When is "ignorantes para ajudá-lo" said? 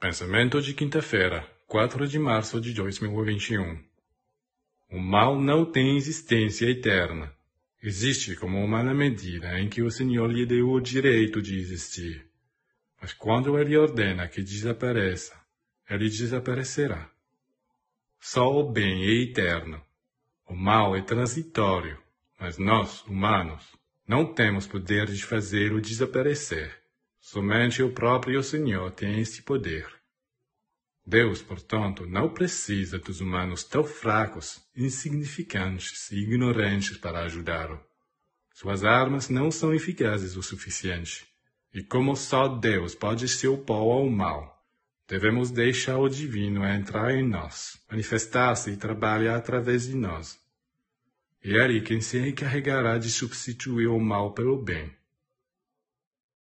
36.20-37.78